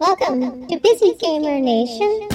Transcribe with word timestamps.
Welcome 0.00 0.68
to 0.68 0.78
Busy 0.78 1.12
Gamer 1.18 1.58
Nation. 1.58 2.28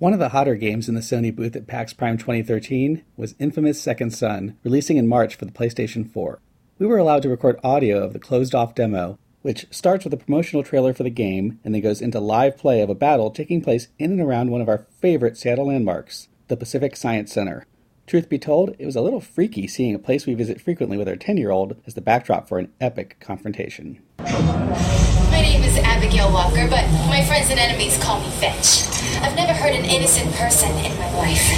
One 0.00 0.12
of 0.12 0.18
the 0.18 0.30
hotter 0.30 0.56
games 0.56 0.88
in 0.88 0.96
the 0.96 1.00
Sony 1.02 1.32
booth 1.32 1.54
at 1.54 1.68
PAX 1.68 1.92
Prime 1.92 2.18
2013 2.18 3.04
was 3.16 3.36
Infamous 3.38 3.80
Second 3.80 4.10
Son, 4.10 4.58
releasing 4.64 4.96
in 4.96 5.06
March 5.06 5.36
for 5.36 5.44
the 5.44 5.52
PlayStation 5.52 6.10
4. 6.10 6.40
We 6.80 6.86
were 6.86 6.98
allowed 6.98 7.22
to 7.22 7.28
record 7.28 7.60
audio 7.62 8.02
of 8.02 8.12
the 8.12 8.18
closed 8.18 8.56
off 8.56 8.74
demo, 8.74 9.20
which 9.42 9.66
starts 9.70 10.02
with 10.02 10.14
a 10.14 10.16
promotional 10.16 10.64
trailer 10.64 10.92
for 10.92 11.04
the 11.04 11.10
game 11.10 11.60
and 11.62 11.72
then 11.72 11.80
goes 11.80 12.02
into 12.02 12.18
live 12.18 12.58
play 12.58 12.80
of 12.80 12.90
a 12.90 12.94
battle 12.96 13.30
taking 13.30 13.62
place 13.62 13.86
in 14.00 14.10
and 14.10 14.20
around 14.20 14.50
one 14.50 14.60
of 14.60 14.68
our 14.68 14.84
favorite 15.00 15.36
Seattle 15.36 15.68
landmarks, 15.68 16.26
the 16.48 16.56
Pacific 16.56 16.96
Science 16.96 17.32
Center. 17.32 17.68
Truth 18.06 18.28
be 18.28 18.38
told, 18.38 18.76
it 18.78 18.84
was 18.84 18.96
a 18.96 19.00
little 19.00 19.20
freaky 19.20 19.66
seeing 19.66 19.94
a 19.94 19.98
place 19.98 20.26
we 20.26 20.34
visit 20.34 20.60
frequently 20.60 20.98
with 20.98 21.08
our 21.08 21.16
10 21.16 21.38
year 21.38 21.50
old 21.50 21.80
as 21.86 21.94
the 21.94 22.02
backdrop 22.02 22.46
for 22.46 22.58
an 22.58 22.70
epic 22.78 23.16
confrontation. 23.18 23.98
My 24.18 25.40
name 25.40 25.62
is 25.62 25.78
Abigail 25.78 26.30
Walker, 26.30 26.68
but 26.68 26.84
my 27.08 27.24
friends 27.24 27.48
and 27.48 27.58
enemies 27.58 27.96
call 28.02 28.20
me 28.20 28.28
Fetch. 28.32 28.84
I've 29.22 29.34
never 29.34 29.54
hurt 29.54 29.72
an 29.72 29.86
innocent 29.86 30.30
person 30.34 30.68
in 30.84 30.92
my 30.98 31.16
life. 31.16 31.48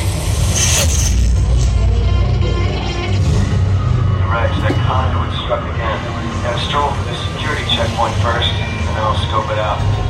Rex, 4.30 4.54
that 4.62 4.74
conduit 4.86 5.34
struck 5.42 5.62
again. 5.74 5.98
Gotta 6.46 6.62
stroll 6.62 6.90
for 6.94 7.10
the 7.10 7.16
security 7.34 7.64
checkpoint 7.74 8.14
first, 8.22 8.54
and 8.54 8.94
then 8.94 9.02
I'll 9.02 9.18
scope 9.26 9.50
it 9.50 9.58
out. 9.58 10.05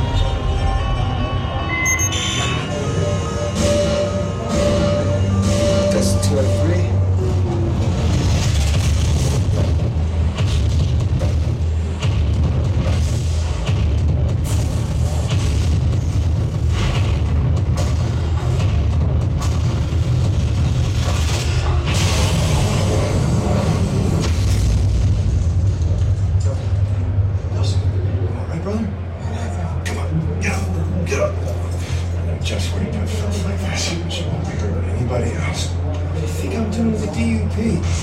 DUP? 37.67 37.96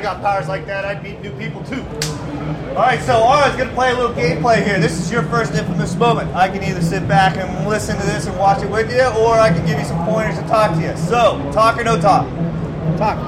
I 0.00 0.02
got 0.02 0.22
powers 0.22 0.48
like 0.48 0.64
that, 0.64 0.86
I'd 0.86 1.02
meet 1.02 1.20
new 1.20 1.30
people 1.32 1.62
too. 1.62 1.82
Alright, 2.70 3.02
so 3.02 3.22
Aura's 3.22 3.54
gonna 3.54 3.70
play 3.74 3.92
a 3.92 3.94
little 3.94 4.14
gameplay 4.16 4.64
here. 4.64 4.80
This 4.80 4.98
is 4.98 5.12
your 5.12 5.22
first 5.24 5.52
infamous 5.52 5.94
moment. 5.94 6.34
I 6.34 6.48
can 6.48 6.64
either 6.64 6.80
sit 6.80 7.06
back 7.06 7.36
and 7.36 7.68
listen 7.68 7.98
to 7.98 8.06
this 8.06 8.24
and 8.24 8.34
watch 8.38 8.62
it 8.62 8.70
with 8.70 8.90
you, 8.90 9.04
or 9.22 9.34
I 9.34 9.50
can 9.50 9.66
give 9.66 9.78
you 9.78 9.84
some 9.84 10.02
pointers 10.06 10.38
and 10.38 10.48
talk 10.48 10.72
to 10.72 10.80
you. 10.80 10.96
So, 10.96 11.38
talk 11.52 11.78
or 11.78 11.84
no 11.84 12.00
talk? 12.00 12.26
Talk. 12.96 13.18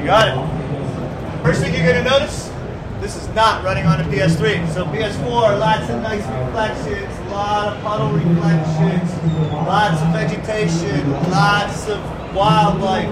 You 0.00 0.06
got 0.06 0.26
it. 0.26 1.44
First 1.44 1.60
thing 1.60 1.72
you're 1.72 1.86
gonna 1.86 2.02
notice, 2.02 2.43
this 3.04 3.16
is 3.16 3.28
not 3.34 3.62
running 3.62 3.84
on 3.84 4.00
a 4.00 4.04
PS3. 4.04 4.66
So 4.72 4.86
PS4, 4.86 5.60
lots 5.60 5.90
of 5.90 6.00
nice 6.00 6.24
reflections, 6.26 7.18
a 7.18 7.30
lot 7.30 7.76
of 7.76 7.82
puddle 7.82 8.08
reflections, 8.08 9.12
lots 9.52 10.00
of 10.00 10.08
vegetation, 10.08 11.12
lots 11.30 11.86
of 11.86 12.00
wildlife. 12.34 13.10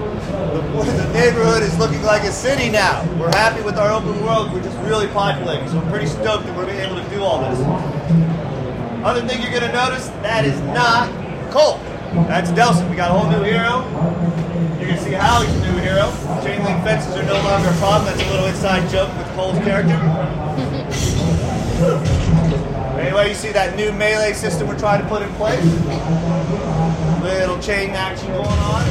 The, 0.51 0.61
the 0.97 1.13
neighborhood 1.13 1.61
is 1.61 1.77
looking 1.77 2.01
like 2.01 2.23
a 2.23 2.31
city 2.31 2.71
now. 2.71 3.05
We're 3.19 3.29
happy 3.29 3.61
with 3.61 3.77
our 3.77 3.91
open 3.91 4.19
world. 4.23 4.51
We're 4.51 4.63
just 4.63 4.77
really 4.79 5.05
populating. 5.09 5.69
So 5.69 5.77
I'm 5.77 5.87
pretty 5.91 6.07
stoked 6.07 6.47
that 6.47 6.57
we're 6.57 6.67
able 6.71 6.95
to 6.95 7.09
do 7.11 7.21
all 7.21 7.47
this. 7.47 7.59
Other 9.05 9.21
thing 9.27 9.43
you're 9.43 9.53
gonna 9.53 9.71
notice, 9.71 10.07
that 10.25 10.43
is 10.43 10.59
not 10.73 11.07
Cole. 11.51 11.77
That's 12.25 12.49
Delsin. 12.49 12.89
We 12.89 12.95
got 12.95 13.11
a 13.11 13.13
whole 13.13 13.29
new 13.29 13.43
hero. 13.43 14.42
Hallie's 15.15 15.53
a 15.55 15.59
new 15.61 15.77
hero. 15.79 16.11
Chain 16.43 16.63
link 16.63 16.83
fences 16.83 17.15
are 17.15 17.23
no 17.23 17.33
longer 17.43 17.69
a 17.69 17.77
problem. 17.77 18.05
That's 18.05 18.21
a 18.21 18.31
little 18.31 18.47
inside 18.47 18.89
joke 18.89 19.15
with 19.17 19.27
Cole's 19.35 19.57
character. 19.59 19.93
Anyway, 22.99 23.29
you 23.29 23.35
see 23.35 23.51
that 23.51 23.75
new 23.75 23.91
melee 23.91 24.33
system 24.33 24.67
we're 24.67 24.79
trying 24.79 25.01
to 25.01 25.07
put 25.07 25.21
in 25.21 25.29
place. 25.35 25.63
Little 27.21 27.59
chain 27.59 27.91
action 27.91 28.27
going 28.27 28.47
on. 28.47 28.83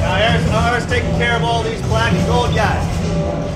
Now, 0.00 0.16
Aaron's, 0.16 0.46
Aaron's 0.50 0.86
taking 0.86 1.10
care 1.16 1.36
of 1.36 1.42
all 1.42 1.62
these 1.62 1.82
black 1.82 2.12
and 2.12 2.26
gold 2.26 2.54
guys. 2.54 2.84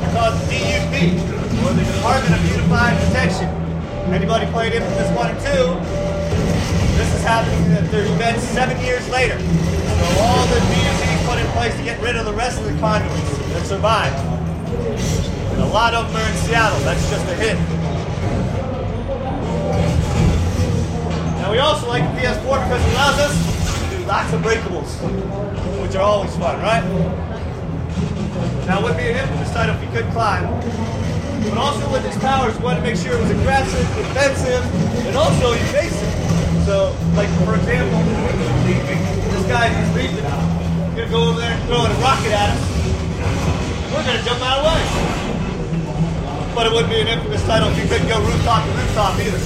They're 0.00 0.12
called 0.12 0.34
the 0.40 0.46
DUP, 0.52 1.16
or 1.62 1.72
the 1.74 1.84
Department 1.84 2.34
of 2.34 2.50
Unified 2.50 2.98
Protection. 3.06 3.48
Anybody 4.12 4.46
played 4.46 4.72
Infamous 4.74 5.10
1 5.16 5.30
or 5.30 5.38
2? 5.40 6.21
This 7.12 7.20
is 7.20 7.26
happening 7.26 7.72
at 7.76 7.90
their 7.90 8.06
events 8.06 8.42
seven 8.44 8.80
years 8.82 9.06
later. 9.10 9.38
So 9.38 10.22
all 10.24 10.46
the 10.46 10.60
DUPs 10.64 11.26
put 11.28 11.38
in 11.38 11.46
place 11.52 11.76
to 11.76 11.82
get 11.84 12.00
rid 12.00 12.16
of 12.16 12.24
the 12.24 12.32
rest 12.32 12.58
of 12.58 12.64
the 12.64 12.72
conduits 12.80 13.36
that 13.52 13.66
survived. 13.66 14.16
And 15.52 15.60
a 15.60 15.66
lot 15.66 15.92
of 15.92 16.08
them 16.08 16.16
are 16.16 16.30
in 16.30 16.36
Seattle. 16.38 16.78
That's 16.80 17.04
just 17.10 17.26
a 17.28 17.34
hint. 17.34 17.60
Now 21.36 21.52
we 21.52 21.58
also 21.58 21.86
like 21.86 22.02
the 22.14 22.20
PS4 22.22 22.64
because 22.64 22.80
it 22.80 22.92
allows 22.94 23.18
us 23.18 23.90
to 23.90 23.98
do 23.98 24.04
lots 24.06 24.32
of 24.32 24.40
breakables, 24.40 24.90
which 25.82 25.94
are 25.94 26.02
always 26.02 26.34
fun, 26.36 26.62
right? 26.62 26.82
Now 28.66 28.80
it 28.80 28.84
would 28.84 28.96
be 28.96 29.10
an 29.10 29.18
infamous 29.18 29.52
title 29.52 29.76
if 29.76 29.82
you 29.84 29.90
could 29.90 30.10
climb. 30.12 30.48
But 31.50 31.58
also 31.58 31.92
with 31.92 32.06
his 32.06 32.16
powers, 32.22 32.56
we 32.56 32.64
wanted 32.64 32.80
to 32.80 32.86
make 32.86 32.96
sure 32.96 33.12
it 33.12 33.20
was 33.20 33.30
aggressive, 33.30 33.86
defensive, 33.96 34.64
and 35.06 35.14
also 35.14 35.52
evasive. 35.52 36.21
So, 36.64 36.94
like 37.18 37.28
for 37.42 37.56
example, 37.56 37.98
this 39.34 39.46
guy 39.50 39.66
is 39.66 39.96
leaping. 39.96 40.22
He's 40.22 40.94
gonna 40.94 41.10
go 41.10 41.30
over 41.30 41.40
there 41.40 41.50
and 41.50 41.62
throw 41.66 41.82
a 41.82 41.90
rocket 41.98 42.30
at 42.30 42.54
us. 42.54 42.62
We're 43.90 44.04
gonna 44.06 44.22
jump 44.22 44.40
out 44.46 44.62
of 44.62 44.64
the 44.64 44.70
way. 44.70 44.82
But 46.54 46.66
it 46.66 46.72
wouldn't 46.72 46.92
be 46.92 47.00
an 47.00 47.08
infamous 47.08 47.42
title 47.46 47.68
if 47.70 47.78
you 47.82 47.88
couldn't 47.88 48.06
go 48.06 48.20
rooftop 48.22 48.62
to 48.62 48.70
rooftop 48.78 49.18
either. 49.18 49.42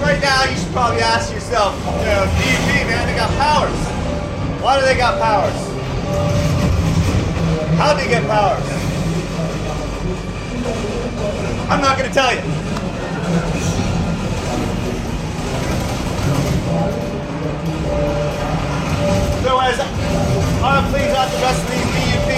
Right 0.00 0.20
now, 0.22 0.44
you 0.44 0.56
should 0.56 0.72
probably 0.72 1.02
ask 1.02 1.32
yourself, 1.32 1.74
you 1.74 2.06
know, 2.06 2.26
DUP, 2.38 2.86
man, 2.86 3.06
they 3.10 3.16
got 3.16 3.30
powers. 3.42 3.74
Why 4.62 4.78
do 4.78 4.86
they 4.86 4.96
got 4.96 5.18
powers? 5.20 5.58
How 7.76 7.92
do 7.94 8.04
they 8.04 8.08
get 8.08 8.22
powers? 8.28 8.62
I'm 11.68 11.80
not 11.80 11.98
gonna 11.98 12.12
tell 12.12 12.32
you. 12.34 12.61
I 20.62 20.78
please 20.94 21.10
out 21.18 21.26
the 21.26 21.42
rest 21.42 21.58
of 21.58 21.74
these 21.74 21.90
DUP, 21.90 22.30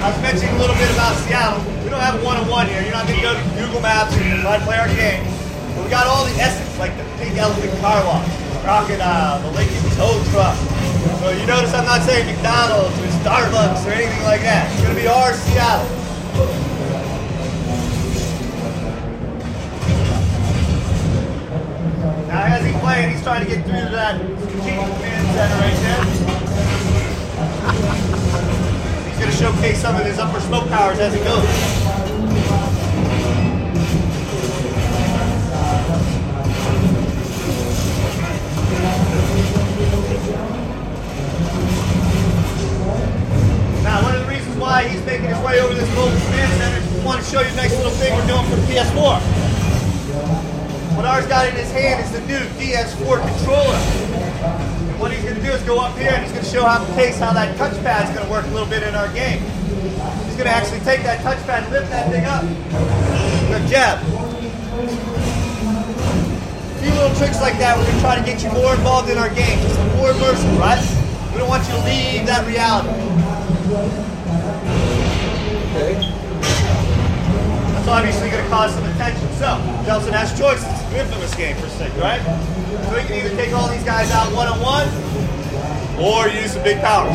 I 0.00 0.08
was 0.08 0.16
mentioning 0.24 0.56
a 0.56 0.58
little 0.58 0.76
bit 0.80 0.88
about 0.96 1.20
Seattle. 1.20 1.60
We 1.84 1.92
don't 1.92 2.00
have 2.00 2.16
one-on-one 2.24 2.64
here. 2.64 2.80
You're 2.80 2.96
not 2.96 3.04
gonna 3.04 3.20
go 3.20 3.36
to 3.36 3.44
Google 3.60 3.84
Maps 3.84 4.16
and 4.16 4.40
try 4.40 4.56
to 4.56 4.64
play 4.64 4.80
our 4.80 4.88
game. 4.96 5.20
But 5.76 5.84
we 5.84 5.90
got 5.92 6.08
all 6.08 6.24
the 6.24 6.32
essence, 6.40 6.64
like 6.80 6.96
the 6.96 7.04
pink 7.20 7.36
elephant 7.36 7.76
car 7.84 8.00
wash, 8.08 8.24
crocodile, 8.64 9.36
uh, 9.36 9.44
the 9.44 9.52
Lincoln 9.52 9.84
tow 10.00 10.16
truck. 10.32 10.56
So 11.20 11.28
you 11.36 11.44
notice 11.44 11.76
I'm 11.76 11.84
not 11.84 12.08
saying 12.08 12.24
McDonald's 12.24 12.96
or 13.04 13.12
Starbucks 13.20 13.84
or 13.84 13.92
anything 13.92 14.24
like 14.24 14.40
that. 14.48 14.72
It's 14.72 14.80
gonna 14.80 14.96
be 14.96 15.12
our 15.12 15.36
Seattle. 15.36 15.84
Now 22.32 22.48
as 22.48 22.64
he's 22.64 22.80
playing, 22.80 23.12
he's 23.12 23.22
trying 23.22 23.44
to 23.44 23.50
get 23.50 23.60
through 23.68 23.76
to 23.76 23.92
that 23.92 24.16
strategic 24.40 24.88
command 24.88 25.26
center 25.36 25.60
right 25.60 25.76
there. 25.84 26.17
going 29.28 29.36
to 29.36 29.44
showcase 29.44 29.82
some 29.82 29.94
of 29.96 30.06
his 30.06 30.18
upper 30.18 30.40
smoke 30.40 30.66
powers 30.68 30.98
as 30.98 31.12
he 31.12 31.20
goes. 31.20 31.44
he's 44.86 45.04
making 45.04 45.26
his 45.26 45.38
way 45.38 45.60
over 45.60 45.74
this 45.74 45.92
Golden 45.94 46.16
Spin 46.20 46.48
Center. 46.50 47.00
I 47.00 47.04
want 47.04 47.24
to 47.24 47.28
show 47.28 47.40
you 47.40 47.48
a 47.48 47.56
nice 47.56 47.76
little 47.76 47.90
thing 47.92 48.14
we're 48.14 48.26
doing 48.28 48.44
for 48.44 48.56
PS4. 48.70 49.20
What 50.94 51.04
ours 51.04 51.26
got 51.26 51.48
in 51.48 51.54
his 51.54 51.70
hand 51.72 52.04
is 52.04 52.12
the 52.12 52.20
new 52.20 52.38
DS4 52.60 53.20
controller. 53.20 54.87
What 54.98 55.12
he's 55.12 55.22
going 55.22 55.36
to 55.36 55.42
do 55.42 55.52
is 55.52 55.62
go 55.62 55.78
up 55.78 55.96
here 55.96 56.10
and 56.10 56.24
he's 56.24 56.32
going 56.32 56.44
to 56.44 56.50
show 56.50 56.64
how 56.64 56.84
case 56.96 57.18
how 57.20 57.32
that 57.32 57.56
touchpad 57.56 58.10
is 58.10 58.10
going 58.10 58.26
to 58.26 58.32
work 58.32 58.44
a 58.46 58.50
little 58.50 58.66
bit 58.66 58.82
in 58.82 58.96
our 58.96 59.06
game. 59.14 59.38
He's 60.26 60.34
going 60.34 60.50
to 60.50 60.54
actually 60.54 60.80
take 60.80 61.06
that 61.06 61.22
touchpad, 61.22 61.70
lift 61.70 61.88
that 61.90 62.10
thing 62.10 62.26
up, 62.26 62.42
good 63.46 63.62
jab. 63.70 64.02
A 66.74 66.80
few 66.82 66.90
little 66.98 67.14
tricks 67.14 67.40
like 67.40 67.58
that, 67.62 67.78
we're 67.78 67.86
going 67.86 67.94
to 67.94 68.02
try 68.02 68.18
to 68.18 68.26
get 68.26 68.42
you 68.42 68.50
more 68.50 68.74
involved 68.74 69.08
in 69.08 69.18
our 69.18 69.30
game, 69.30 69.62
just 69.62 69.78
more 69.94 70.10
immersive, 70.10 70.58
right? 70.58 70.82
We 71.30 71.38
don't 71.38 71.48
want 71.48 71.62
you 71.70 71.78
to 71.78 71.82
leave 71.86 72.26
that 72.26 72.42
reality. 72.42 72.90
That's 77.70 77.86
obviously 77.86 78.30
going 78.30 78.42
to 78.42 78.50
cause 78.50 78.74
some 78.74 78.84
attention. 78.98 79.30
So, 79.38 79.62
Nelson 79.86 80.12
has 80.12 80.34
choices. 80.34 80.66
It's 80.66 80.82
an 80.90 81.06
infamous 81.06 81.34
game 81.36 81.54
for 81.56 81.68
sake, 81.78 81.94
right? 82.02 82.18
So 82.88 82.96
he 82.96 83.06
can 83.06 83.24
either 83.24 83.36
take 83.36 83.52
all 83.52 83.68
these 83.68 83.84
guys 83.84 84.10
out 84.10 84.32
one 84.32 84.48
on 84.48 84.60
one, 84.60 84.87
or 86.00 86.28
use 86.28 86.52
some 86.52 86.62
big 86.62 86.80
power. 86.80 87.10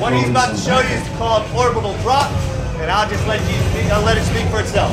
What 0.00 0.12
he's 0.12 0.28
about 0.28 0.54
to 0.54 0.60
show 0.60 0.80
you 0.80 0.94
is 0.96 1.08
called 1.18 1.44
orbital 1.54 1.96
drop, 2.02 2.30
and 2.80 2.90
I'll 2.90 3.08
just 3.08 3.26
let 3.26 3.40
you 3.40 3.56
speak, 3.70 3.92
I'll 3.92 4.04
let 4.04 4.16
it 4.16 4.24
speak 4.24 4.46
for 4.48 4.60
itself. 4.60 4.92